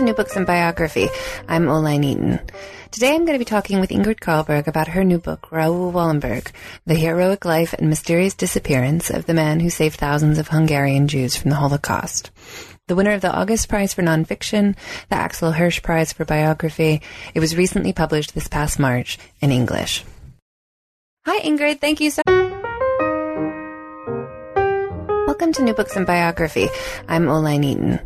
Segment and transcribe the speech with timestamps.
[0.00, 1.08] To New Books and Biography.
[1.46, 2.40] I'm Oline Eaton.
[2.90, 6.50] Today I'm going to be talking with Ingrid Carlberg about her new book, Raoul Wallenberg,
[6.86, 11.36] The Heroic Life and Mysterious Disappearance of the Man Who Saved Thousands of Hungarian Jews
[11.36, 12.30] from the Holocaust.
[12.88, 14.74] The winner of the August Prize for Nonfiction,
[15.10, 17.02] the Axel Hirsch Prize for Biography,
[17.34, 20.02] it was recently published this past March in English.
[21.26, 22.29] Hi Ingrid, thank you so Welcome
[25.60, 26.70] to New Books and Biography.
[27.06, 28.00] I'm Oline Eaton.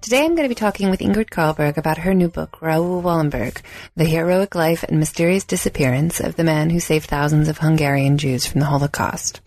[0.00, 3.60] Today I'm going to be talking with Ingrid Carlberg about her new book, Raoul Wallenberg,
[3.96, 8.46] The Heroic Life and Mysterious Disappearance of the Man Who Saved Thousands of Hungarian Jews
[8.46, 9.40] from the Holocaust.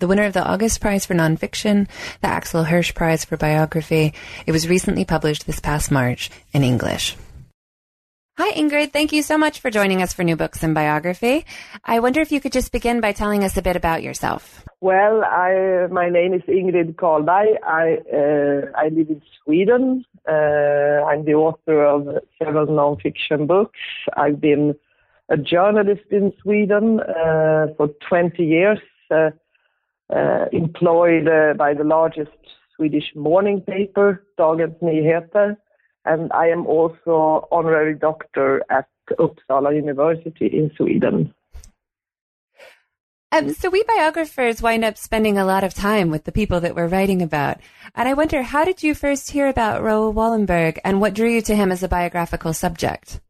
[0.00, 1.86] The winner of the August Prize for Nonfiction,
[2.22, 4.14] the Axel Hirsch Prize for Biography,
[4.46, 7.14] it was recently published this past March in English.
[8.38, 8.94] Hi, Ingrid.
[8.94, 11.44] Thank you so much for joining us for New Books and Biography.
[11.84, 14.64] I wonder if you could just begin by telling us a bit about yourself.
[14.80, 17.58] Well, I, my name is Ingrid Carlberg.
[17.62, 20.06] I, uh, I live in Sweden.
[20.26, 20.32] Uh,
[21.04, 23.78] I'm the author of several nonfiction books.
[24.16, 24.76] I've been
[25.28, 28.78] a journalist in Sweden uh, for 20 years,
[29.10, 29.28] uh,
[30.08, 32.30] uh, employed uh, by the largest
[32.76, 35.58] Swedish morning paper, Dagens Nyheter
[36.04, 41.34] and I am also honorary doctor at Uppsala University in Sweden.
[43.32, 46.76] Um, so we biographers wind up spending a lot of time with the people that
[46.76, 47.58] we're writing about.
[47.94, 51.40] And I wonder, how did you first hear about Raoul Wallenberg and what drew you
[51.42, 53.20] to him as a biographical subject?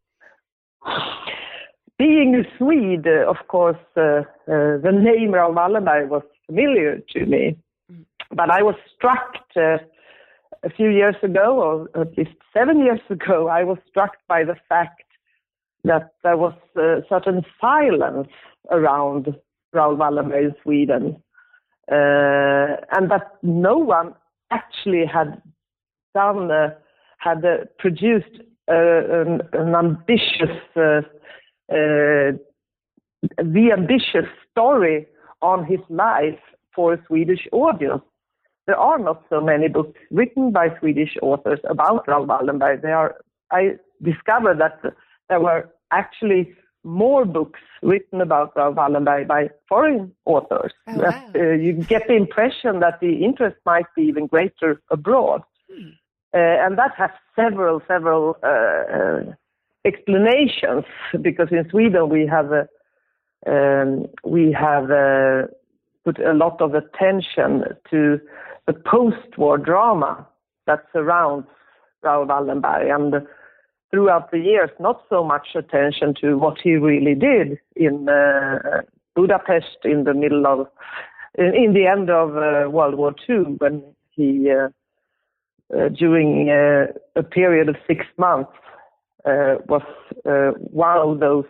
[1.99, 4.25] Being a Swede, of course, uh, uh,
[4.83, 7.57] the name Raoul Wallenberg was familiar to me.
[7.93, 8.05] Mm.
[8.33, 9.79] But I was struck uh,
[10.65, 14.57] a few years ago, or at least seven years ago, I was struck by the
[14.69, 15.03] fact
[15.85, 18.29] that there was uh, certain silence
[18.71, 19.35] around
[19.73, 21.23] Raoul Wallenberg in Sweden,
[21.91, 24.15] uh, and that no one
[24.51, 25.43] actually had
[26.15, 26.71] done, uh,
[27.19, 31.01] had uh, produced uh, an, an, ambitious, uh,
[31.69, 32.39] the
[33.77, 35.07] ambitious story
[35.41, 36.39] on his life
[36.75, 38.03] for a Swedish audience
[38.67, 42.83] there are not so many books written by Swedish authors about Raoul Wallenberg.
[42.83, 43.17] There are,
[43.51, 44.81] I discovered that
[45.29, 50.73] there were actually more books written about Raoul Wallenberg by foreign authors.
[50.87, 51.31] Oh, wow.
[51.35, 55.43] uh, you get the impression that the interest might be even greater abroad.
[55.73, 55.91] Hmm.
[56.35, 59.35] Uh, and that has several, several uh, uh
[59.85, 60.85] explanations
[61.21, 62.53] because in Sweden we have
[63.47, 65.49] um, we have uh,
[66.05, 68.21] put a lot of attention to
[68.67, 70.27] the post-war drama
[70.67, 71.47] that surrounds
[72.03, 72.95] Raoul Wallenberg.
[72.95, 73.27] And
[73.91, 78.83] throughout the years not so much attention to what he really did in uh,
[79.15, 80.67] Budapest in the middle of
[81.37, 84.69] in, in the end of uh, World War II when he uh,
[85.75, 86.87] uh during uh,
[87.17, 88.53] a period of six months
[89.27, 89.83] uh, was
[90.71, 91.45] one of those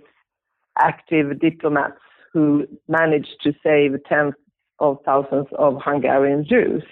[0.78, 2.00] active diplomats
[2.32, 4.34] who managed to save tens
[4.82, 6.82] of thousands of Hungarian Jews.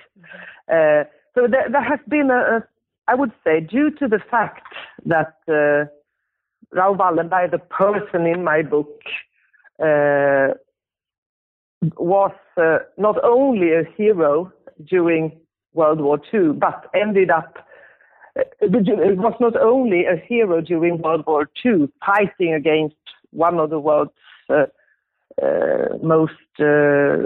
[0.73, 1.05] Uh,
[1.35, 2.65] so there, there, has been a, a,
[3.09, 4.63] I would say, due to the fact
[5.05, 5.91] that uh,
[6.73, 9.01] Raoul Wallenberg, the person in my book,
[9.83, 10.55] uh,
[11.97, 14.53] was uh, not only a hero
[14.85, 15.33] during
[15.75, 17.59] World War II, but ended up
[18.39, 22.95] uh, it was not only a hero during World War II, fighting against
[23.31, 24.13] one of the world's
[24.49, 24.67] uh,
[26.03, 27.17] most uh,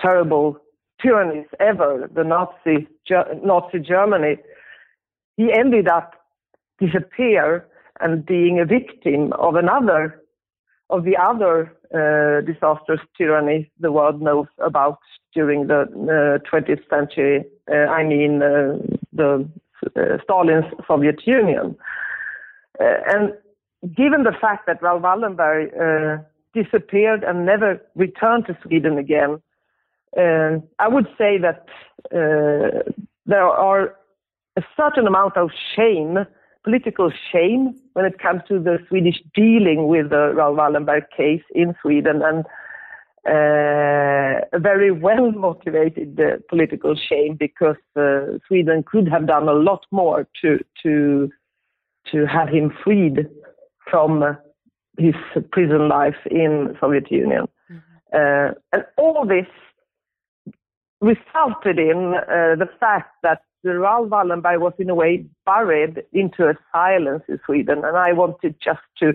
[0.00, 0.58] terrible
[1.00, 2.88] tyrannies ever, the Nazi
[3.44, 4.36] Nazi Germany.
[5.36, 6.14] He ended up
[6.80, 7.66] disappear
[8.00, 10.22] and being a victim of another
[10.90, 14.98] of the other uh, disastrous tyranny the world knows about
[15.34, 17.44] during the 20th uh, century.
[17.70, 18.78] Uh, I mean, uh,
[19.12, 19.48] the
[20.24, 21.76] Stalin's Soviet Union.
[22.80, 23.32] and
[23.94, 26.24] given the fact that Raoul Wallenberg
[26.62, 29.40] disappeared and never returned to Sweden again,
[30.16, 31.66] uh, I would say that
[32.12, 32.90] uh,
[33.26, 33.94] there are
[34.56, 36.18] a certain amount of shame,
[36.64, 41.74] political shame, when it comes to the Swedish dealing with the Raoul Wallenberg case in
[41.82, 42.44] Sweden, and
[43.26, 49.52] uh, a very well motivated uh, political shame because uh, Sweden could have done a
[49.52, 51.28] lot more to to
[52.10, 53.28] to have him freed
[53.90, 54.38] from
[54.98, 55.14] his
[55.52, 57.46] prison life in Soviet Union.
[57.70, 58.54] Mm-hmm.
[58.72, 59.46] and all this
[61.00, 66.54] resulted in uh, the fact that Raoul Wallenberg was in a way buried into a
[66.72, 69.12] silence in Sweden, and I wanted just to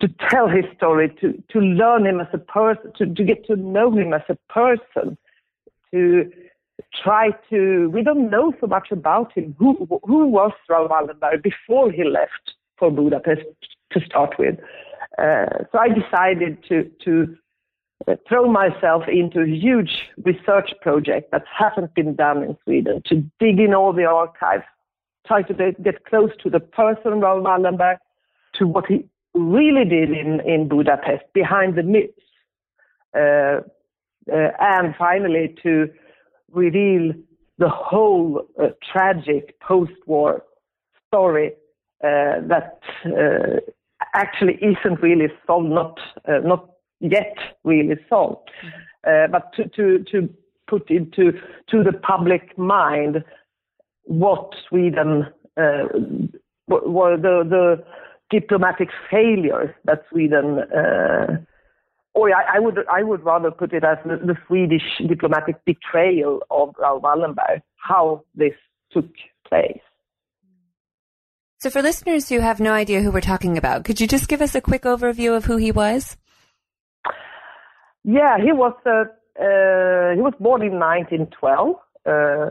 [0.00, 3.56] to tell his story, to to learn him as a person, to, to get to
[3.56, 5.16] know him as a person,
[5.92, 6.30] to
[7.02, 7.90] try to.
[7.90, 9.54] We don't know so much about him.
[9.58, 13.42] Who who was Raoul Wallenberg before he left for Budapest
[13.92, 14.58] to start with?
[15.18, 17.36] Uh, so I decided to to
[18.08, 23.16] uh, throw myself into a huge research project that hasn't been done in Sweden to
[23.38, 24.64] dig in all the archives,
[25.26, 27.98] try to get close to the person Raoul Wallenberg,
[28.54, 29.04] to what he
[29.34, 32.12] really did in, in Budapest, behind the myths,
[33.16, 33.60] uh,
[34.32, 35.88] uh, and finally to
[36.50, 37.12] reveal
[37.58, 40.42] the whole uh, tragic post-war
[41.08, 41.52] story
[42.02, 42.80] uh, that
[44.14, 45.98] actually isn't really solved, not
[46.44, 46.68] not
[47.00, 48.48] yet really solved.
[49.04, 49.32] Mm-hmm.
[49.32, 50.28] but to, to, to
[50.68, 51.32] put into
[51.68, 53.24] to the public mind
[54.04, 55.26] what Sweden
[55.56, 55.84] uh,
[56.68, 57.84] were the, the
[58.30, 61.36] diplomatic failures that Sweden, uh,
[62.14, 66.40] or I, I, would I would rather put it as the, the Swedish diplomatic betrayal
[66.50, 68.54] of Raoul Wallenberg, how this
[68.90, 69.10] took
[69.46, 69.80] place.
[71.62, 74.42] So, for listeners who have no idea who we're talking about, could you just give
[74.42, 76.16] us a quick overview of who he was?
[78.02, 79.04] Yeah, he was uh,
[79.40, 81.76] uh, he was born in 1912.
[82.04, 82.50] Uh,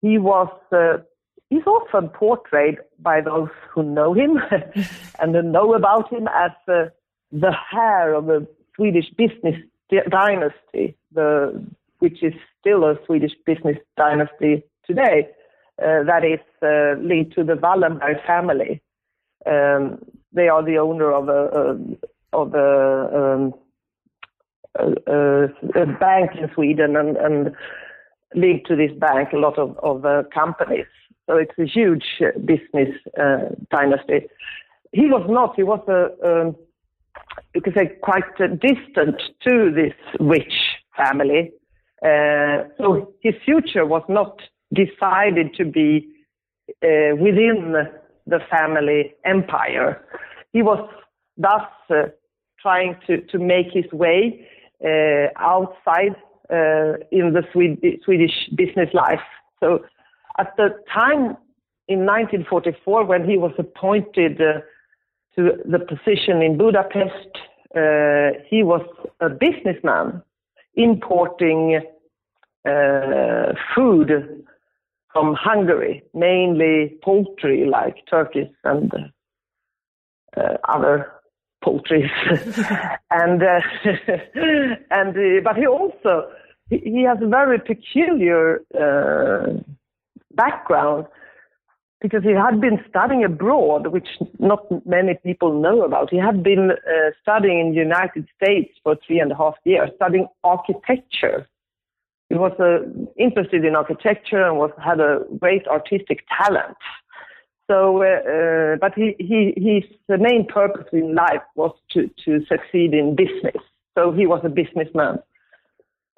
[0.00, 1.02] he was uh,
[1.50, 4.38] he's often portrayed by those who know him
[5.20, 6.86] and know about him as uh,
[7.30, 8.46] the heir of a
[8.76, 9.56] Swedish business
[10.08, 11.66] dynasty, the
[11.98, 15.28] which is still a Swedish business dynasty today.
[15.80, 16.40] Uh, that is
[17.00, 18.82] linked to the Wallenberg family.
[19.46, 19.98] Um,
[20.32, 21.76] they are the owner of a,
[22.32, 23.54] of a um,
[24.78, 25.44] a,
[25.74, 27.54] a bank in Sweden and, and
[28.34, 30.86] linked to this bank a lot of, of uh, companies.
[31.26, 34.28] So it's a huge uh, business uh, dynasty.
[34.92, 36.56] He was not, he was a, um,
[37.54, 40.54] you could say, quite uh, distant to this rich
[40.96, 41.52] family.
[42.02, 44.40] Uh, so his future was not
[44.74, 46.08] decided to be
[46.82, 47.74] uh, within
[48.26, 50.04] the family empire.
[50.52, 50.88] He was
[51.36, 51.62] thus
[52.60, 54.46] trying to, to make his way
[54.84, 56.16] uh, outside
[56.50, 59.20] uh, in the Swedish business life.
[59.60, 59.84] So
[60.38, 61.36] at the time
[61.88, 64.60] in 1944, when he was appointed uh,
[65.36, 67.30] to the position in Budapest,
[67.76, 68.82] uh, he was
[69.20, 70.22] a businessman
[70.74, 71.80] importing
[72.64, 74.44] uh, food
[75.18, 78.92] from Hungary, mainly poultry like turkeys and
[80.36, 81.10] uh, other
[81.64, 82.08] poultry,
[83.10, 83.60] and uh,
[84.92, 86.30] and uh, but he also
[86.70, 89.54] he, he, has a very peculiar uh,
[90.34, 91.06] background
[92.00, 94.08] because he had been studying abroad, which
[94.38, 96.10] not many people know about.
[96.10, 99.90] He had been uh, studying in the United States for three and a half years,
[99.96, 101.48] studying architecture.
[102.28, 102.80] He was uh,
[103.16, 106.76] interested in architecture and was had a great artistic talent.
[107.70, 112.94] So, uh, uh, but he, he, his main purpose in life was to, to succeed
[112.94, 113.62] in business.
[113.96, 115.18] So he was a businessman.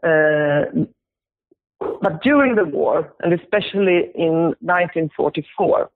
[0.02, 0.87] Uh,
[2.02, 5.90] but during the war, and especially in 1944,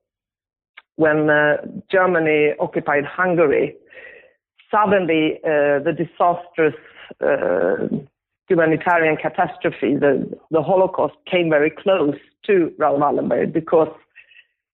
[0.97, 1.57] when uh,
[1.91, 3.75] Germany occupied Hungary,
[4.71, 6.75] suddenly uh, the disastrous
[7.21, 7.87] uh,
[8.47, 13.89] humanitarian catastrophe, the, the Holocaust, came very close to Raoul Wallenberg because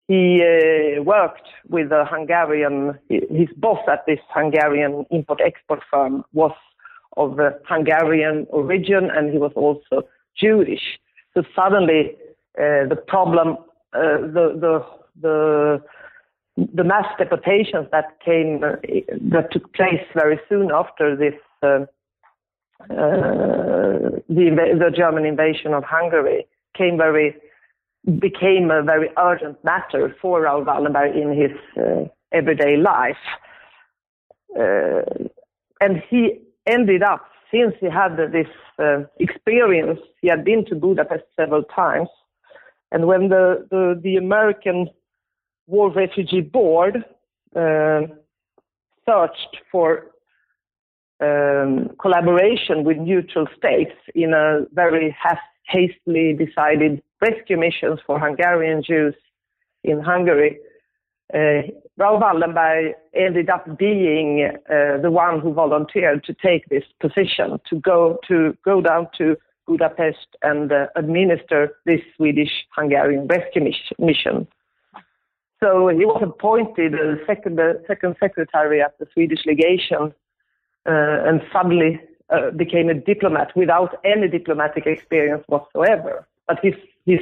[0.07, 6.51] he uh, worked with a Hungarian, his boss at this Hungarian import-export firm was
[7.17, 10.99] of Hungarian origin and he was also Jewish.
[11.33, 12.15] So suddenly
[12.57, 13.57] uh, the problem,
[13.93, 14.85] uh, the, the,
[15.21, 15.81] the,
[16.73, 18.77] the mass deportations that came, uh,
[19.31, 21.85] that took place very soon after this, uh,
[22.87, 27.35] the, the German invasion of Hungary came very
[28.19, 33.17] became a very urgent matter for Raoul Wallenberg in his uh, everyday life.
[34.57, 35.01] Uh,
[35.81, 38.47] and he ended up, since he had this
[38.79, 42.09] uh, experience, he had been to Budapest several times.
[42.91, 44.89] And when the, the, the American
[45.67, 47.03] War Refugee Board
[47.55, 48.01] uh,
[49.07, 50.07] searched for
[51.21, 55.15] um, collaboration with neutral states in a very
[55.67, 59.15] hastily decided rescue missions for Hungarian Jews
[59.83, 60.59] in Hungary,
[61.33, 61.61] uh,
[61.97, 67.75] Raoul Wallenberg ended up being uh, the one who volunteered to take this position, to
[67.79, 69.35] go to go down to
[69.67, 74.47] Budapest and uh, administer this Swedish-Hungarian rescue mission.
[75.59, 80.13] So he was appointed uh, second, second secretary at the Swedish legation
[80.85, 86.27] and suddenly uh, became a diplomat without any diplomatic experience whatsoever.
[86.47, 87.19] But his, his,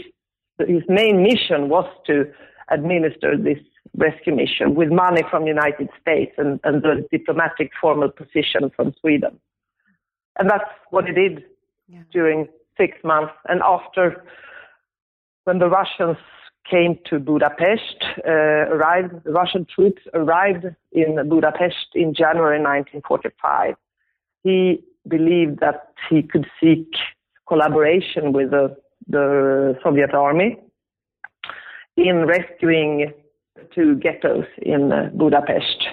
[0.60, 2.32] his main mission was to
[2.70, 3.60] administer this
[3.96, 8.94] rescue mission with money from the United States and, and the diplomatic formal position from
[9.00, 9.40] Sweden.
[10.40, 11.46] And that's what he did
[11.88, 12.02] yeah.
[12.12, 12.48] during
[12.78, 13.34] six months.
[13.50, 14.24] And after,
[15.46, 16.18] when the Russians
[16.70, 23.76] came to Budapest, uh, arrived, Russian troops arrived in Budapest in January 1945.
[24.44, 26.88] He believed that he could seek
[27.48, 28.76] collaboration with the,
[29.08, 30.60] the Soviet army
[31.96, 33.14] in rescuing
[33.74, 35.88] two ghettos in uh, Budapest.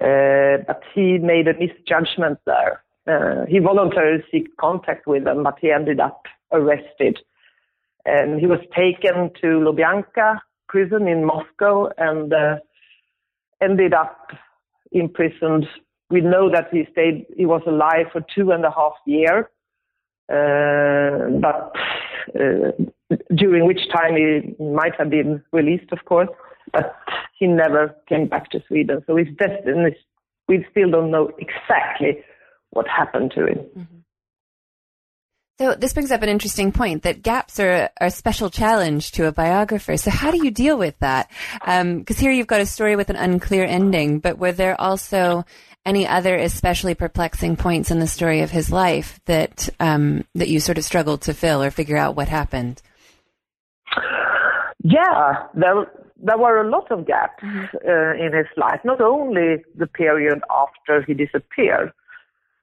[0.00, 2.82] Uh, but he made a misjudgment there.
[3.06, 7.18] Uh, he voluntarily seek contact with them, but he ended up arrested.
[8.04, 12.56] And he was taken to Lubyanka prison in Moscow and uh,
[13.62, 14.30] ended up
[14.90, 15.66] imprisoned.
[16.10, 19.44] We know that he stayed, he was alive for two and a half years,
[20.28, 21.72] uh, but
[22.38, 26.28] uh, during which time he might have been released, of course
[26.72, 26.96] but
[27.38, 29.02] he never came back to Sweden.
[29.06, 29.96] So his destiny,
[30.48, 32.22] we still don't know exactly
[32.70, 33.58] what happened to him.
[33.58, 33.98] Mm-hmm.
[35.58, 39.26] So this brings up an interesting point that gaps are, are, a special challenge to
[39.26, 39.96] a biographer.
[39.96, 41.30] So how do you deal with that?
[41.60, 45.44] Because um, here you've got a story with an unclear ending, but were there also
[45.84, 50.60] any other especially perplexing points in the story of his life that um, that you
[50.60, 52.80] sort of struggled to fill or figure out what happened?
[54.82, 57.76] Yeah, there there were a lot of gaps mm-hmm.
[57.86, 61.92] uh, in his life, not only the period after he disappeared.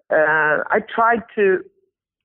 [0.09, 1.63] Uh, I tried to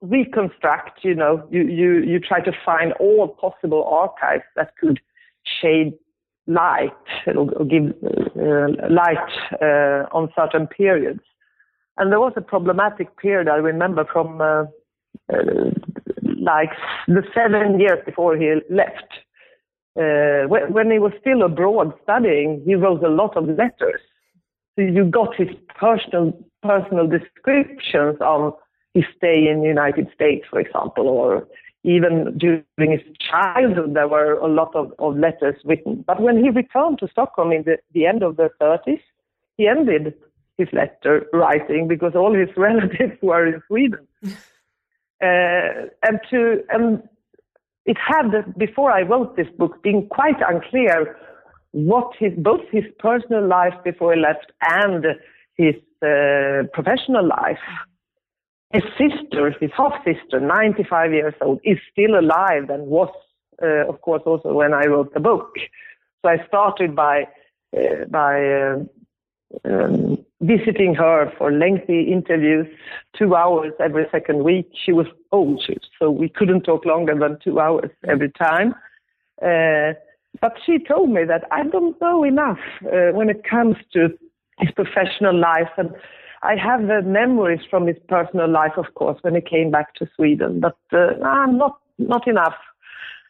[0.05, 5.01] reconstruct, you know, you, you, you try to find all possible archives that could
[5.61, 5.95] shade
[6.47, 6.91] light
[7.35, 7.95] or give
[8.37, 9.31] uh, light
[9.63, 11.21] uh, on certain periods.
[11.97, 14.65] And there was a problematic period I remember from uh,
[15.33, 15.71] uh,
[16.41, 16.71] like
[17.09, 19.07] the seven years before he left
[19.97, 24.01] uh, when he was still abroad studying, he wrote a lot of letters.
[24.75, 28.55] So you got his personal personal descriptions of
[28.95, 31.47] his stay in the United States, for example, or
[31.83, 36.03] even during his childhood, there were a lot of, of letters written.
[36.07, 39.01] But when he returned to Stockholm in the, the end of the 30s,
[39.59, 40.15] he ended
[40.57, 44.07] his letter writing because all his relatives were in Sweden.
[45.23, 47.01] Uh, and to and
[47.87, 51.17] it had, before I wrote this book, been quite unclear
[51.73, 55.05] what his, both his personal life before he left and
[55.57, 57.59] his uh, professional life.
[58.75, 63.09] His sister, his half sister, 95 years old, is still alive and was,
[63.63, 65.55] uh, of course, also when I wrote the book.
[66.21, 67.29] So I started by,
[67.77, 68.79] uh, by uh,
[69.65, 72.67] um, visiting her for lengthy interviews,
[73.17, 74.69] two hours every second week.
[74.85, 75.63] She was old,
[76.01, 78.75] so we couldn't talk longer than two hours every time.
[79.41, 79.93] Uh,
[80.41, 84.09] but she told me that I don't know enough uh, when it comes to
[84.59, 85.71] his professional life.
[85.77, 85.95] And
[86.45, 90.09] I have uh, memories from his personal life, of course, when he came back to
[90.15, 91.15] Sweden, but uh,
[91.47, 92.55] not, not enough.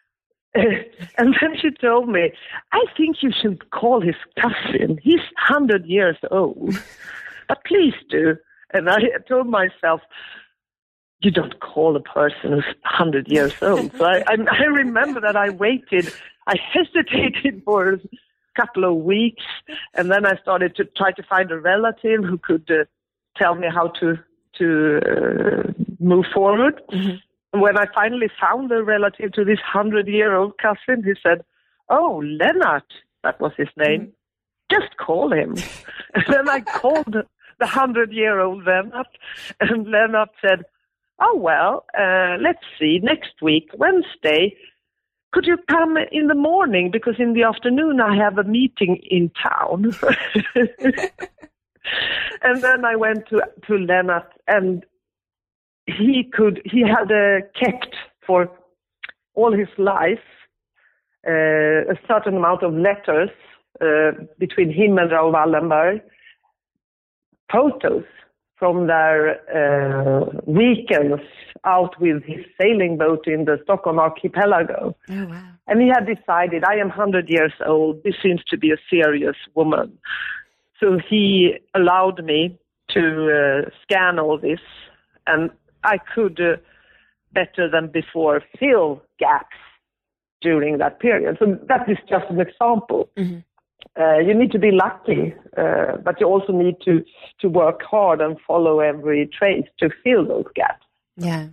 [0.54, 2.32] and then she told me,
[2.72, 4.98] I think you should call his cousin.
[5.00, 6.76] He's 100 years old.
[7.48, 8.36] but please do.
[8.72, 10.00] And I told myself,
[11.20, 13.92] you don't call a person who's 100 years old.
[13.96, 16.12] So I, I, I remember that I waited,
[16.48, 18.00] I hesitated for a
[18.56, 19.44] couple of weeks,
[19.94, 22.84] and then I started to try to find a relative who could uh,
[23.36, 24.18] tell me how to
[24.58, 26.80] to uh, move forward.
[26.92, 27.60] Mm-hmm.
[27.60, 31.44] When I finally found a relative to this 100 year old cousin, he said,
[31.88, 32.82] Oh, Lennart,
[33.22, 34.00] that was his name.
[34.00, 34.80] Mm-hmm.
[34.80, 35.56] Just call him.
[36.14, 39.06] and then I called the 100 year old Lennart,
[39.60, 40.64] and Lennart said,
[41.20, 44.56] Oh, well, uh, let's see, next week, Wednesday,
[45.32, 46.90] could you come in the morning?
[46.92, 49.92] Because in the afternoon I have a meeting in town.
[52.42, 54.84] and then I went to, to Lennart and
[55.86, 57.94] he could, he had uh, kept
[58.26, 58.50] for
[59.34, 60.18] all his life
[61.26, 63.30] uh, a certain amount of letters
[63.80, 66.00] uh, between him and Raoul Wallenberg,
[67.50, 68.04] photos
[68.56, 71.22] from their uh, weekends
[71.64, 74.96] out with his sailing boat in the Stockholm archipelago.
[75.10, 75.48] Oh, wow.
[75.66, 79.36] And he had decided, I am 100 years old, this seems to be a serious
[79.54, 79.98] woman.
[80.80, 82.58] So he allowed me
[82.90, 84.60] to uh, scan all this,
[85.26, 85.50] and
[85.84, 86.56] I could, uh,
[87.32, 89.56] better than before, fill gaps
[90.40, 91.36] during that period.
[91.38, 93.08] So that is just an example.
[93.16, 93.38] Mm-hmm.
[94.00, 97.04] Uh, you need to be lucky, uh, but you also need to,
[97.40, 100.84] to work hard and follow every trace to fill those gaps.
[101.16, 101.46] Yeah.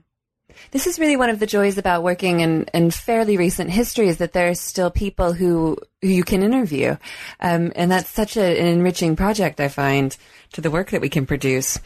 [0.71, 4.17] This is really one of the joys about working in, in fairly recent history is
[4.17, 6.97] that there are still people who, who you can interview.
[7.39, 10.15] Um, and that's such a, an enriching project, I find,
[10.53, 11.77] to the work that we can produce,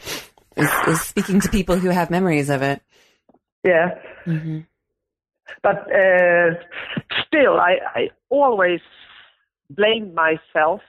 [0.56, 2.82] is, is speaking to people who have memories of it.
[3.64, 3.98] Yeah.
[4.26, 4.60] Mm-hmm.
[5.62, 6.54] But uh,
[7.26, 8.80] still, I, I always
[9.70, 10.80] blame myself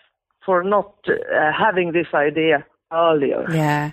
[0.46, 3.46] for not uh, having this idea earlier.
[3.52, 3.92] Yeah.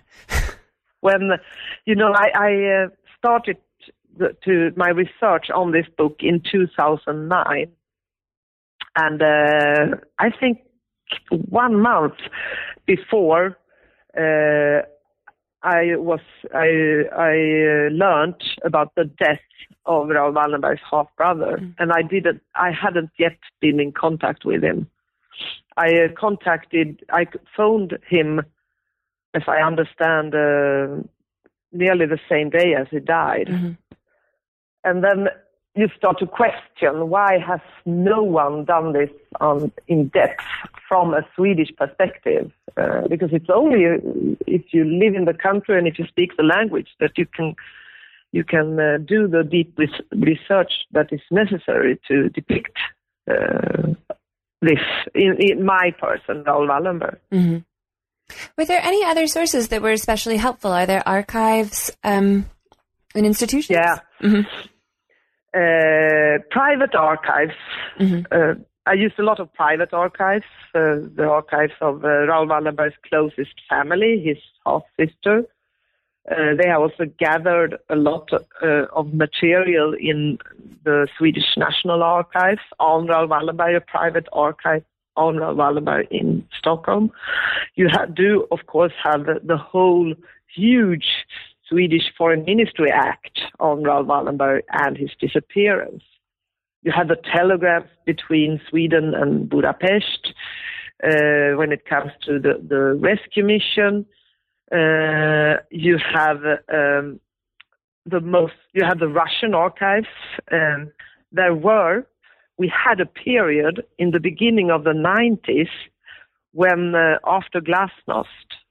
[1.01, 1.33] when,
[1.85, 2.89] you know, I, I uh,
[3.19, 3.57] started
[4.45, 7.71] to my research on this book in 2009.
[8.97, 10.59] And uh, I think
[11.31, 12.15] one month
[12.87, 13.59] before
[14.17, 14.87] uh,
[15.63, 16.21] I was
[16.55, 16.69] I
[17.17, 19.41] I uh, learned about the death
[19.87, 21.75] of Raoul Wallenberg's half brother, mm.
[21.79, 24.89] and I didn't I hadn't yet been in contact with him.
[25.77, 28.43] I uh, contacted I phoned him,
[29.33, 31.03] as I understand, uh,
[31.73, 33.49] nearly the same day as he died.
[33.49, 33.73] Mm-hmm.
[34.85, 35.29] And then
[35.75, 40.45] you start to question why has no one done this on, in depth
[40.89, 42.53] from a Swedish perspective?
[42.77, 43.85] Uh, because it's only
[44.47, 47.55] if you live in the country and if you speak the language that you can
[48.33, 49.79] you can uh, do the deep
[50.11, 52.77] research that is necessary to depict
[53.31, 53.95] uh,
[54.61, 54.81] this
[55.15, 57.19] in, in, my person, Raoul Wallenberg.
[57.31, 57.59] Mm-hmm.
[58.59, 60.73] Were there any other sources that were especially helpful?
[60.73, 62.47] Are there archives um,
[63.15, 63.71] in institutions?
[63.71, 64.01] Yeah.
[64.21, 64.69] Mm-hmm.
[65.55, 67.55] Uh, private archives.
[68.01, 68.23] Mm-hmm.
[68.33, 68.55] Uh,
[68.87, 73.55] I used a lot of private archives, uh, the archives of uh, Raoul Wallenberg's closest
[73.69, 74.37] family, his
[74.67, 75.45] half sister.
[76.31, 80.39] Uh, they have also gathered a lot uh, of material in
[80.85, 84.85] the Swedish National Archives on Raoul Wallenberg, a private archive
[85.17, 87.11] on Raoul Wallenberg in Stockholm.
[87.77, 90.15] You do, of course, have the, the whole
[90.55, 91.07] huge
[91.69, 96.03] Swedish Foreign Ministry Act on Raoul Wallenberg and his disappearance.
[96.83, 100.35] You had the telegrams between Sweden and Budapest
[101.03, 104.05] uh, when it comes to the, the rescue mission.
[104.71, 106.39] Uh, you have
[106.73, 107.21] um,
[108.07, 110.07] the most, you have the Russian archives.
[110.53, 110.93] Um,
[111.33, 112.07] there were,
[112.59, 115.69] we had a period in the beginning of the 90s
[116.53, 118.25] when, uh, after Glasnost,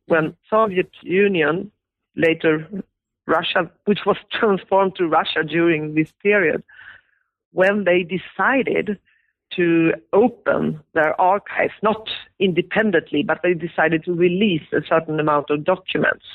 [0.07, 1.71] when Soviet Union
[2.15, 2.67] later
[3.27, 6.63] Russia, which was transformed to Russia during this period,
[7.51, 8.99] when they decided
[9.55, 15.63] to open their archives, not independently, but they decided to release a certain amount of
[15.63, 16.25] documents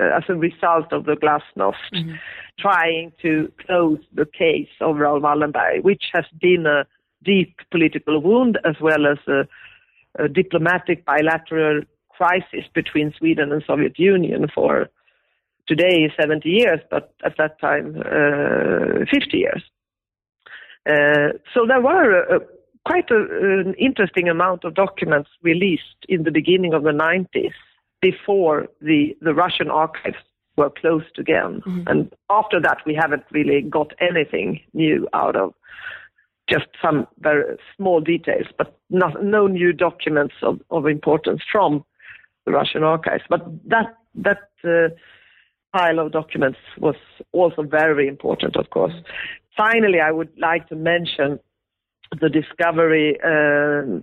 [0.00, 2.14] uh, as a result of the Glasnost, mm-hmm.
[2.58, 6.86] trying to close the case of Raoul Wallenberg, which has been a
[7.22, 9.46] deep political wound as well as a,
[10.22, 14.88] a diplomatic bilateral crisis between Sweden and Soviet Union for
[15.72, 19.62] today 70 years, but at that time uh, 50 years.
[20.88, 22.40] Uh, so there were a, a,
[22.84, 23.20] quite a,
[23.66, 27.54] an interesting amount of documents released in the beginning of the 90s
[28.00, 30.16] before the, the Russian archives
[30.56, 31.62] were closed again.
[31.66, 31.84] Mm-hmm.
[31.86, 35.54] And after that, we haven't really got anything new out of
[36.50, 41.84] just some very small details, but not, no new documents of, of importance from
[42.44, 43.22] the Russian archives.
[43.28, 44.94] But that that uh,
[45.72, 46.96] pile of documents was
[47.32, 48.94] also very important, of course.
[49.56, 51.38] Finally, I would like to mention
[52.20, 54.00] the discovery uh,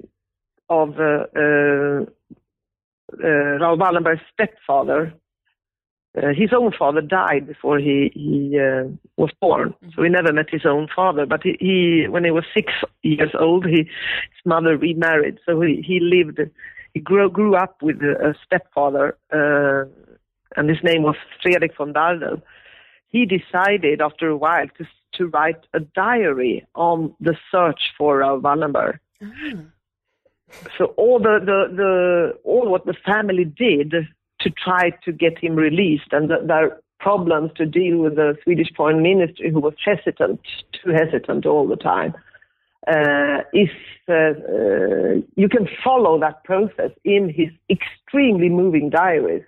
[0.69, 2.05] of uh, uh,
[3.23, 5.13] uh Raoul Wallenberg's stepfather.
[6.17, 8.85] Uh, his own father died before he, he uh,
[9.17, 11.25] was born, so he never met his own father.
[11.25, 15.83] But he, he when he was six years old, he, his mother remarried, so he,
[15.85, 16.39] he lived.
[16.95, 19.15] He grew grew up with a stepfather,
[20.55, 22.41] and his name was Fredrik von Dardel.
[23.09, 28.41] He decided after a while to to write a diary on the search for Raoul
[28.41, 28.99] Wallenberg.
[29.21, 29.71] Mm.
[30.77, 33.93] So all the, the, the all what the family did
[34.41, 38.69] to try to get him released and the, their problems to deal with the Swedish
[38.75, 40.39] foreign ministry who was hesitant,
[40.71, 42.13] too hesitant all the time.
[42.87, 43.69] Uh, is
[44.07, 49.43] uh, uh, you can follow that process in his extremely moving diaries,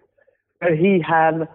[0.61, 1.47] where he have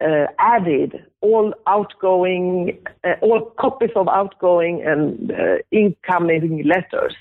[0.00, 7.14] uh, added all outgoing, uh, all copies of outgoing and uh, incoming letters.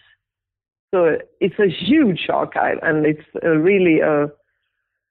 [0.94, 4.28] So it's a huge archive, and it's really a.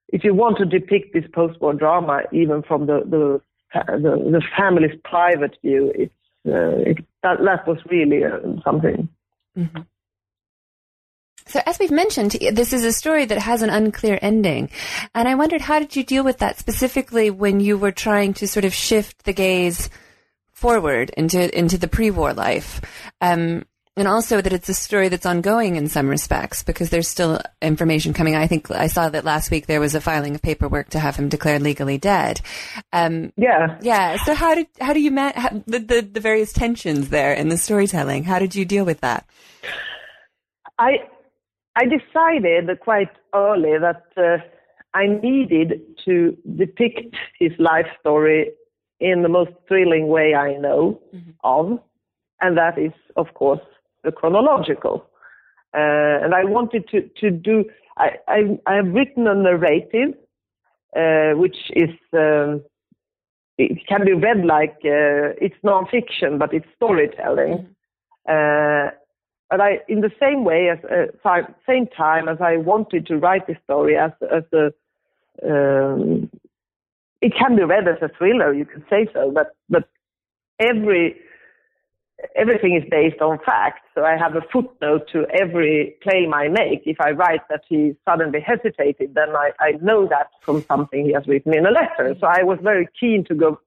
[0.08, 3.40] If you want to depict this post-war drama, even from the the
[3.74, 6.14] the, the family's private view, it's
[6.46, 9.08] uh, it, that that was really uh, something.
[9.56, 9.82] Mm-hmm.
[11.48, 14.70] So, as we've mentioned, this is a story that has an unclear ending.
[15.14, 18.48] And I wondered, how did you deal with that specifically when you were trying to
[18.48, 19.88] sort of shift the gaze
[20.52, 22.80] forward into, into the pre-war life?
[23.20, 23.64] Um,
[23.96, 28.12] and also that it's a story that's ongoing in some respects because there's still information
[28.12, 28.34] coming.
[28.34, 31.16] I think I saw that last week there was a filing of paperwork to have
[31.16, 32.42] him declared legally dead.
[32.92, 34.18] Um, yeah, yeah.
[34.24, 37.56] So how did how do you manage the, the the various tensions there in the
[37.56, 38.24] storytelling?
[38.24, 39.26] How did you deal with that?
[40.78, 40.98] I
[41.76, 44.38] I decided quite early that uh,
[44.94, 48.50] I needed to depict his life story
[48.98, 51.32] in the most thrilling way I know mm-hmm.
[51.44, 51.78] of,
[52.40, 53.60] and that is, of course,
[54.04, 55.06] the chronological.
[55.74, 57.64] Uh, and I wanted to, to do,
[57.98, 60.14] I, I, I have written a narrative,
[60.96, 62.62] uh, which is, um,
[63.58, 67.68] it can be read like uh, it's nonfiction, but it's storytelling.
[68.28, 68.96] Mm-hmm.
[69.50, 73.46] But I, in the same way as uh, same time as I wanted to write
[73.46, 74.66] this story as as a,
[75.48, 76.30] um,
[77.20, 79.88] it can be read as a thriller, you could say so, but but
[80.58, 81.16] every
[82.34, 83.82] everything is based on facts.
[83.94, 86.82] So I have a footnote to every claim I make.
[86.86, 91.12] If I write that he suddenly hesitated, then I, I know that from something he
[91.12, 92.16] has written in a letter.
[92.20, 93.60] So I was very keen to go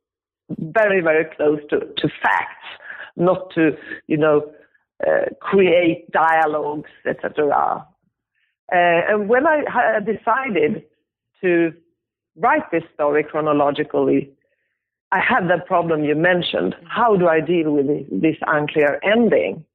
[0.57, 2.65] very, very close to, to facts,
[3.15, 4.51] not to, you know,
[5.07, 7.85] uh, create dialogues, etc.
[8.71, 10.83] Uh, and when I decided
[11.41, 11.73] to
[12.35, 14.31] write this story chronologically,
[15.11, 16.75] I had that problem you mentioned.
[16.87, 17.87] How do I deal with
[18.21, 19.65] this unclear ending?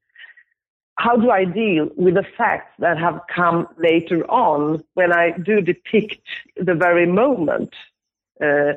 [0.97, 5.61] How do I deal with the facts that have come later on when I do
[5.61, 6.23] depict
[6.57, 7.75] the very moment?
[8.41, 8.75] Uh,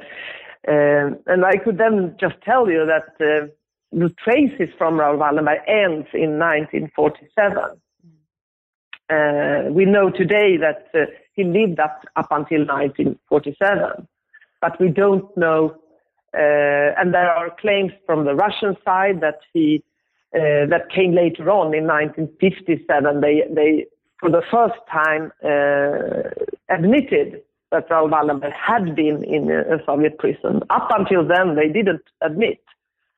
[0.68, 3.48] uh, and I could then just tell you that uh,
[4.24, 7.58] traces from Raoul Wallenberg ends in 1947.
[9.10, 14.08] Uh, we know today that uh, he lived up, up until 1947,
[14.60, 15.78] but we don't know.
[16.34, 19.84] Uh, and there are claims from the Russian side that he
[20.36, 23.22] uh, that came later on in 1957.
[23.22, 23.86] They they
[24.20, 26.30] for the first time uh,
[26.70, 30.62] admitted that Raoul Wallenberg had been in a Soviet prison.
[30.70, 32.60] Up until then, they didn't admit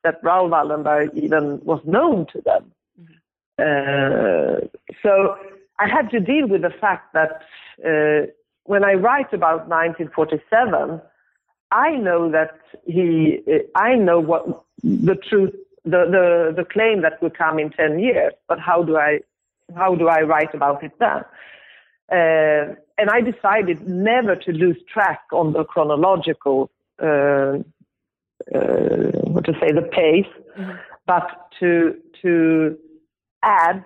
[0.04, 2.72] that Raoul Wallenberg even was known to them.
[3.00, 4.64] Mm-hmm.
[4.64, 4.68] Uh,
[5.02, 5.36] so
[5.78, 7.42] I had to deal with the fact that
[7.84, 8.30] uh,
[8.64, 11.00] when I write about 1947,
[11.72, 17.22] I know that he, uh, I know what the truth, the, the, the claim that
[17.22, 19.20] will come in 10 years, but how do I,
[19.76, 21.24] how do I write about it then?
[22.10, 27.58] Uh, and I decided never to lose track on the chronological uh, uh,
[28.52, 30.26] what to say, the pace,
[30.58, 30.72] mm-hmm.
[31.06, 31.26] but
[31.60, 32.76] to to
[33.42, 33.84] add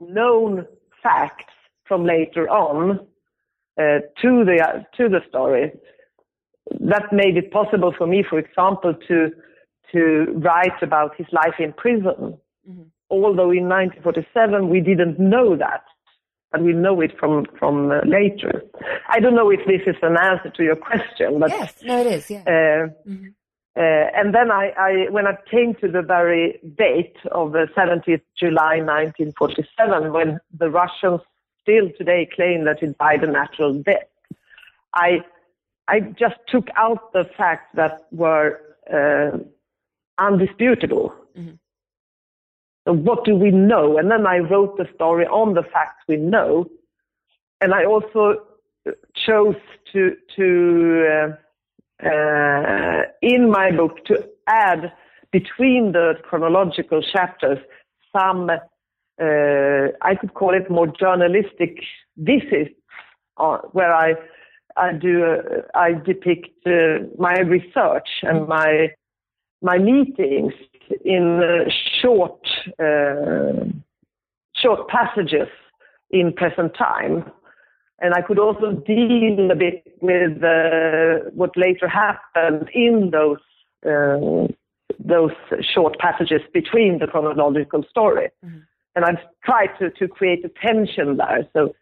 [0.00, 0.66] known
[1.02, 1.52] facts
[1.86, 3.00] from later on
[3.78, 5.72] uh, to the uh, to the story.
[6.80, 9.30] That made it possible for me, for example, to
[9.92, 12.38] to write about his life in prison.
[12.68, 12.82] Mm-hmm.
[13.10, 15.84] Although in 1947 we didn't know that,
[16.52, 18.62] but we know it from from uh, later.
[19.08, 22.06] I don't know if this is an answer to your question, but yes, no, it
[22.06, 22.30] is.
[22.30, 22.42] Yeah.
[22.46, 23.28] Uh, mm-hmm.
[23.78, 28.22] Uh, and then I, I, when I came to the very date of the 17th
[28.36, 31.20] July 1947, when the Russians
[31.62, 34.08] still today claim that he died a natural death,
[34.94, 35.20] I,
[35.86, 38.60] I just took out the facts that were
[38.92, 39.38] uh,
[40.18, 41.14] undisputable.
[41.38, 41.54] Mm-hmm.
[42.84, 43.96] So what do we know?
[43.96, 46.66] And then I wrote the story on the facts we know,
[47.60, 48.42] and I also
[49.14, 49.56] chose
[49.92, 51.36] to to uh,
[52.04, 54.92] uh, in my book to add
[55.32, 57.58] between the chronological chapters
[58.16, 61.80] some uh, I could call it more journalistic
[62.16, 62.74] visits
[63.36, 64.14] uh, where I
[64.76, 68.90] I do uh, I depict uh, my research and my
[69.60, 70.52] my meetings
[71.04, 72.40] in uh, short
[72.78, 73.64] uh,
[74.54, 75.48] short passages
[76.10, 77.30] in present time,
[78.00, 83.38] and I could also deal a bit with uh, what later happened in those
[84.98, 85.30] those
[85.62, 88.30] short passages between the chronological story.
[88.44, 88.58] Mm-hmm.
[88.96, 91.74] And I've tried to, to create a tension there so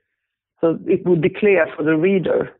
[0.61, 2.53] so it would be clear for the reader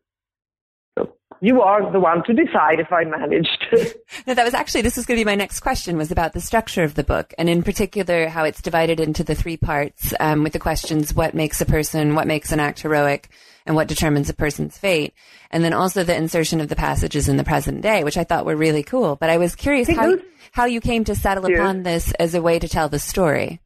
[1.41, 3.65] you are the one to decide if I managed.
[4.27, 6.41] no, that was actually, this was going to be my next question was about the
[6.41, 10.43] structure of the book and in particular how it's divided into the three parts um,
[10.43, 13.29] with the questions, what makes a person, what makes an act heroic
[13.65, 15.13] and what determines a person's fate.
[15.51, 18.45] And then also the insertion of the passages in the present day, which I thought
[18.45, 19.15] were really cool.
[19.15, 20.17] But I was curious how,
[20.51, 23.59] how you came to settle upon this as a way to tell the story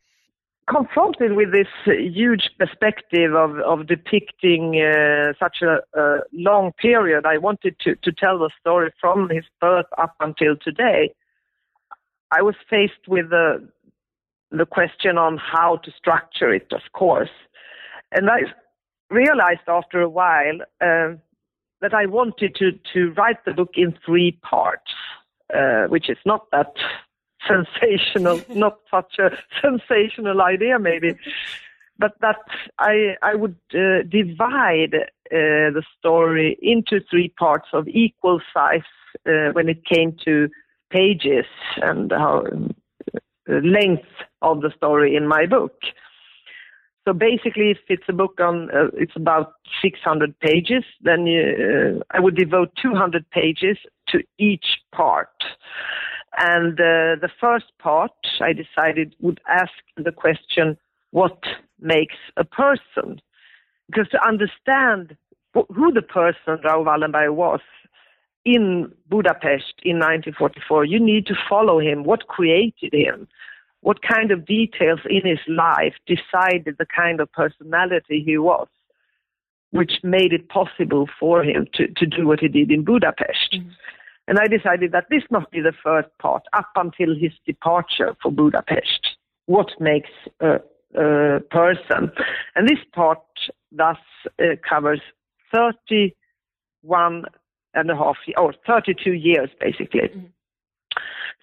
[0.76, 7.38] confronted with this huge perspective of, of depicting uh, such a, a, long period, I
[7.38, 11.14] wanted to, to tell the story from his birth up until today.
[12.32, 13.68] I was faced with the,
[14.52, 17.30] the question on how to structure it, of course.
[18.12, 18.42] And I
[19.10, 21.16] realized after a while uh,
[21.82, 24.92] that I wanted to, to write the book in three parts,
[25.54, 26.74] uh, which is not that
[27.48, 31.18] sensational, not such a sensational idea maybe,
[31.98, 32.44] but that
[32.80, 38.82] I I would uh, divide uh, the story into three parts of equal size
[39.28, 40.50] uh, when it came to
[40.90, 41.46] pages
[41.78, 42.44] and how
[43.50, 44.08] uh, length
[44.42, 45.74] of the story in my book.
[47.08, 52.20] So basically, if it's a book on, uh, it's about 600 pages, then uh, I
[52.20, 53.78] would devote 200 pages
[54.10, 55.30] to each part.
[56.38, 60.78] And uh, the first part, I decided, would ask the question,
[61.12, 61.40] what
[61.80, 63.22] makes a person?
[63.88, 65.18] Because to understand
[65.54, 67.60] who the person Raoul Wallenberg was
[68.46, 72.04] in Budapest in 1944, you need to follow him.
[72.04, 73.28] What created him?
[73.82, 78.68] What kind of details in his life decided the kind of personality he was,
[79.72, 83.54] which made it possible for him to, to do what he did in Budapest?
[83.54, 83.70] Mm-hmm.
[84.28, 88.32] And I decided that this must be the first part up until his departure for
[88.32, 89.16] Budapest.
[89.48, 90.60] What makes a,
[90.96, 92.12] a person?
[92.56, 93.20] And this part
[93.72, 93.98] thus
[94.40, 95.02] uh, covers
[95.54, 97.26] 31
[97.74, 100.02] and a half, or 32 years basically.
[100.02, 100.26] Mm-hmm.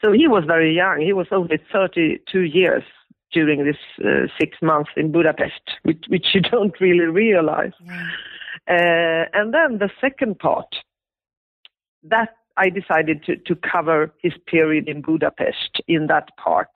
[0.03, 1.01] So he was very young.
[1.01, 2.85] He was only 32 years
[3.33, 7.73] during this uh, six months in Budapest, which, which you don't really realize.
[7.85, 8.07] Yeah.
[8.69, 10.77] Uh, and then the second part,
[12.05, 16.71] that I decided to, to cover his period in Budapest in that part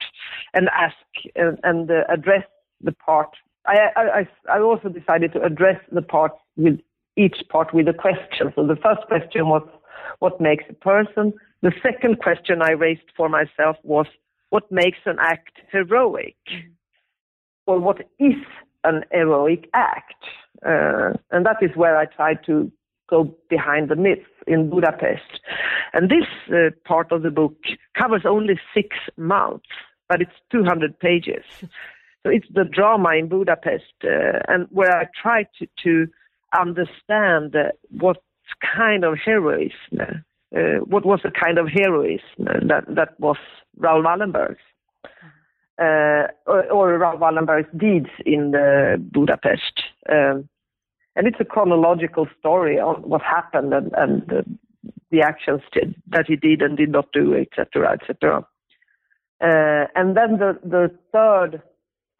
[0.53, 0.95] and ask
[1.35, 2.45] and, and uh, address
[2.81, 3.29] the part.
[3.65, 6.79] I, I, I also decided to address the part with
[7.15, 8.51] each part with a question.
[8.55, 9.67] So the first question was,
[10.19, 11.33] what makes a person?
[11.61, 14.07] The second question I raised for myself was,
[14.49, 16.35] what makes an act heroic?
[17.65, 18.33] Or what is
[18.83, 20.23] an heroic act?
[20.65, 22.71] Uh, and that is where I tried to
[23.09, 25.41] go behind the myths in Budapest.
[25.93, 27.55] And this uh, part of the book
[27.97, 29.65] covers only six months,
[30.09, 31.43] but it's 200 pages.
[32.23, 36.07] So it's the drama in Budapest, uh, and where I try to, to
[36.57, 38.23] understand uh, what
[38.75, 40.23] kind of heroism,
[40.55, 43.35] uh, what was the kind of heroism that, that was
[43.77, 44.55] Raoul Wallenberg's.
[45.77, 48.53] Uh, or, or Raoul Wallenberg's deeds in
[49.11, 49.83] Budapest.
[50.09, 50.47] Um,
[51.15, 54.41] and it's a chronological story on what happened and, and uh,
[55.11, 55.61] the actions
[56.07, 58.45] that he did and did not do, etc., etc.
[59.41, 61.61] Uh, and then the, the third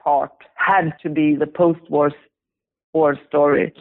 [0.02, 2.12] part had to be the post-war
[2.94, 3.74] war story,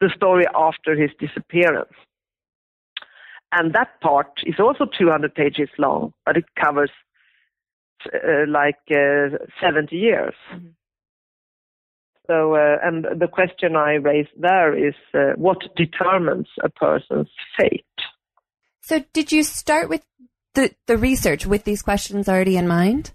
[0.00, 1.92] the story after his disappearance.
[3.52, 6.90] And that part is also 200 pages long, but it covers
[8.12, 10.34] uh, like uh, 70 years.
[10.52, 10.66] Mm-hmm.
[12.26, 17.84] So, uh, and the question I raised there is uh, what determines a person's fate?
[18.82, 20.04] So, did you start with
[20.54, 23.12] the, the research with these questions already in mind?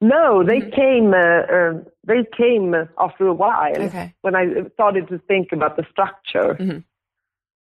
[0.00, 0.74] No, they mm-hmm.
[0.74, 1.14] came.
[1.14, 4.12] Uh, uh they came after a while okay.
[4.22, 6.54] when I started to think about the structure.
[6.54, 6.78] Mm-hmm.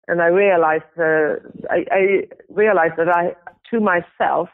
[0.08, 1.38] and I realized uh,
[1.70, 2.02] I, I,
[2.50, 3.36] realized that I
[3.72, 4.50] to myself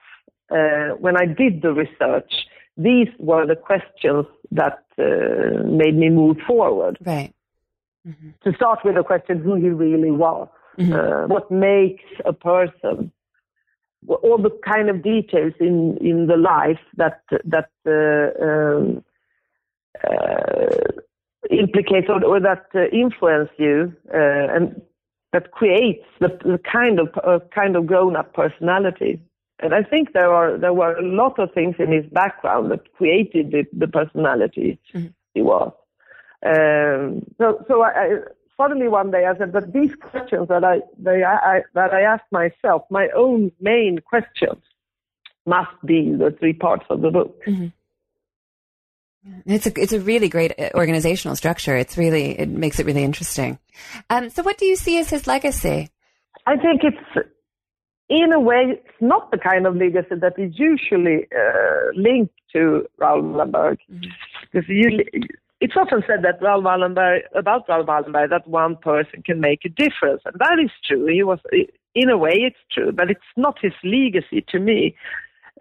[0.49, 2.31] uh, when I did the research,
[2.77, 6.97] these were the questions that uh, made me move forward.
[7.05, 7.33] Right.
[8.07, 8.29] Mm-hmm.
[8.43, 10.93] To start with the question who he really was, mm-hmm.
[10.93, 13.11] Uh, what makes a person,
[14.07, 19.03] all the kind of details in in the life that that uh, um,
[20.03, 21.01] uh,
[21.49, 24.81] implicates or, or that uh, influence you uh, and
[25.31, 29.21] that creates the, the kind of uh, kind of grown up personality.
[29.63, 32.93] And I think there are there were a lot of things in his background that
[32.93, 35.07] created the, the personality mm-hmm.
[35.33, 35.71] he was.
[36.45, 38.09] Um, so so I, I,
[38.57, 42.31] suddenly one day I said, but these questions that I, they, I, that I asked
[42.31, 44.61] myself, my own main questions,
[45.45, 47.41] must be the three parts of the book.
[47.45, 47.67] Mm-hmm.
[49.45, 51.77] It's a it's a really great uh, organizational structure.
[51.77, 53.57] It's really it makes it really interesting.
[54.09, 55.89] Um, so, what do you see as his legacy?
[56.45, 57.27] I think it's
[58.13, 62.85] in a way it's not the kind of legacy that is usually uh, linked to
[62.97, 64.09] Raoul Wallenberg, mm-hmm.
[64.51, 64.67] because
[65.59, 69.69] it's often said that Raoul Wallenberg about Raoul Wallenberg that one person can make a
[69.69, 71.07] difference, and that is true.
[71.07, 71.39] He was
[71.95, 74.95] in a way it's true, but it's not his legacy to me.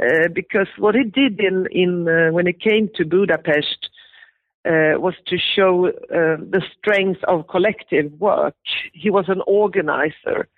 [0.01, 3.91] Uh, because what he did in, in uh, when he came to Budapest
[4.65, 8.55] uh, was to show uh, the strength of collective work.
[8.95, 10.49] He was an organizer.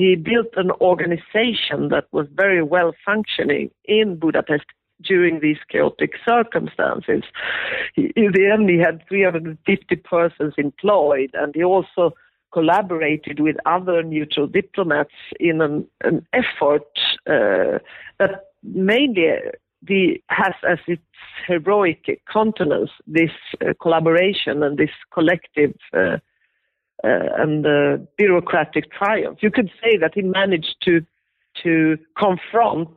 [0.00, 4.64] He built an organization that was very well functioning in Budapest
[5.02, 7.22] during these chaotic circumstances.
[7.94, 12.14] He, in the end, he had 350 persons employed, and he also
[12.50, 16.88] collaborated with other neutral diplomats in an, an effort
[17.26, 17.78] uh,
[18.18, 19.34] that mainly
[19.82, 21.02] the, has as its
[21.46, 26.16] heroic continence this uh, collaboration and this collective uh,
[27.04, 29.38] uh, and uh, bureaucratic triumph.
[29.42, 31.00] You could say that he managed to
[31.62, 32.90] to confront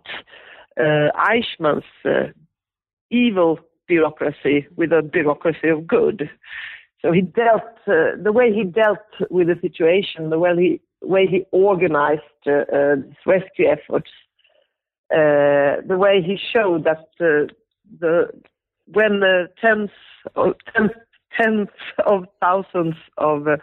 [0.80, 2.32] uh, Eichmann's uh,
[3.10, 6.30] evil bureaucracy with a bureaucracy of good.
[7.02, 11.46] So he dealt the way he dealt with the situation, the way he way he
[11.52, 12.22] organized
[13.26, 14.10] rescue efforts
[15.14, 17.46] uh, the way he showed that uh,
[18.00, 18.30] the
[18.88, 19.92] when the tens
[20.74, 20.92] tens,
[21.38, 21.70] tens
[22.06, 23.58] of thousands of uh,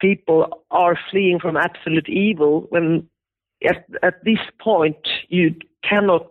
[0.00, 3.08] people are fleeing from absolute evil, when
[3.64, 5.54] at, at this point you
[5.88, 6.30] cannot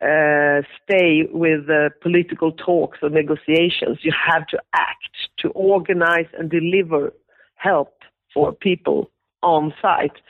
[0.00, 3.98] uh, stay with uh, political talks or negotiations.
[4.02, 7.12] You have to act, to organize and deliver
[7.56, 7.94] help
[8.32, 9.10] for people
[9.42, 10.20] on site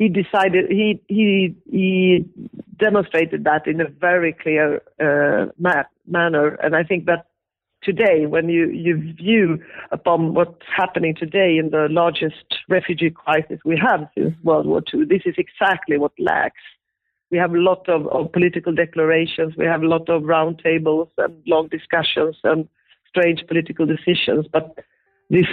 [0.00, 2.24] he decided he he he
[2.78, 7.26] demonstrated that in a very clear uh, ma- manner, and I think that
[7.82, 9.58] today, when you you view
[9.90, 15.04] upon what's happening today in the largest refugee crisis we have since World War II,
[15.04, 16.60] this is exactly what lacks.
[17.30, 21.42] We have a lot of, of political declarations, we have a lot of roundtables and
[21.46, 22.68] long discussions and
[23.08, 24.78] strange political decisions, but
[25.30, 25.46] this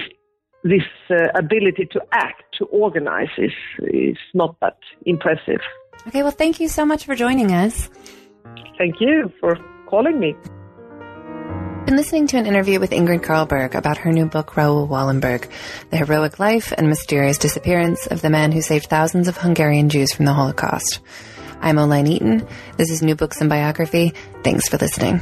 [0.63, 5.61] this uh, ability to act, to organize, is, is not that impressive.
[6.07, 7.89] Okay, well, thank you so much for joining us.
[8.77, 9.55] Thank you for
[9.87, 10.35] calling me.
[11.87, 15.49] Been listening to an interview with Ingrid Carlberg about her new book, Raoul Wallenberg,
[15.89, 20.11] The Heroic Life and Mysterious Disappearance of the Man Who Saved Thousands of Hungarian Jews
[20.11, 20.99] from the Holocaust.
[21.61, 22.45] I'm Oline Eaton.
[22.75, 24.13] This is New Books and Biography.
[24.43, 25.21] Thanks for listening.